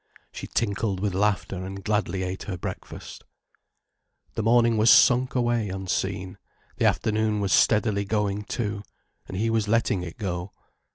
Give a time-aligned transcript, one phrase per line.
[0.31, 3.23] She tinkled with laughter, and gladly ate her breakfast.
[4.33, 6.39] The morning was sunk away unseen,
[6.77, 8.81] the afternoon was steadily going too,
[9.27, 10.53] and he was letting it go.